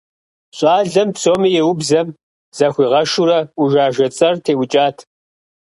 [0.57, 2.07] ЩӀалэм псоми еубзэм,
[2.57, 4.97] захуигъэшурэ, «ӏужажэ» цӀэр теӀукӀат.